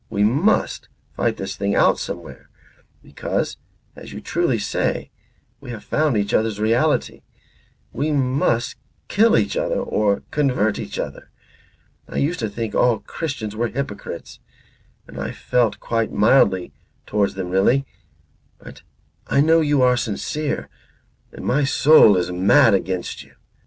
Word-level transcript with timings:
We 0.09 0.23
must 0.23 0.89
fight 1.15 1.37
this 1.37 1.55
thing 1.55 1.75
out 1.75 1.99
somewhere; 1.99 2.49
because, 3.03 3.57
as 3.95 4.11
you 4.11 4.19
truly 4.19 4.57
say, 4.57 5.11
we 5.59 5.69
have 5.69 5.83
found 5.83 6.17
each 6.17 6.33
other's 6.33 6.59
reality. 6.59 7.21
We 7.93 8.11
must 8.11 8.77
kill 9.09 9.37
each 9.37 9.55
other 9.55 9.75
or 9.79 10.23
convert 10.31 10.79
each 10.79 10.97
other. 10.97 11.29
I 12.09 12.17
used 12.17 12.39
to 12.39 12.49
think 12.49 12.73
all 12.73 12.97
Christians 12.97 13.55
were 13.55 13.67
hypocrites, 13.67 14.39
and 15.07 15.19
I 15.19 15.31
felt 15.33 15.79
quite 15.79 16.11
mildly 16.11 16.73
towards 17.05 17.35
them 17.35 17.51
really. 17.51 17.85
But 18.57 18.81
I 19.27 19.39
know 19.39 19.61
you 19.61 19.83
are 19.83 19.97
sincere 19.97 20.67
and 21.31 21.45
my 21.45 21.63
soul 21.63 22.17
is 22.17 22.31
mad 22.31 22.73
against 22.73 23.21
you. 23.21 23.33